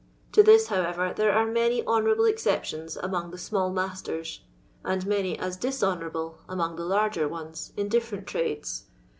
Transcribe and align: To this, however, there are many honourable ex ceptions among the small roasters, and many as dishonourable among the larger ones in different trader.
To 0.31 0.41
this, 0.41 0.69
however, 0.69 1.13
there 1.15 1.31
are 1.31 1.45
many 1.45 1.85
honourable 1.85 2.25
ex 2.25 2.43
ceptions 2.43 2.97
among 3.03 3.29
the 3.29 3.37
small 3.37 3.71
roasters, 3.71 4.41
and 4.83 5.05
many 5.05 5.37
as 5.37 5.57
dishonourable 5.57 6.39
among 6.49 6.75
the 6.75 6.85
larger 6.85 7.27
ones 7.27 7.71
in 7.77 7.87
different 7.87 8.25
trader. 8.25 8.63